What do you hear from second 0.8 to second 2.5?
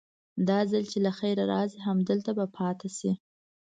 چې له خيره راسي همدلته به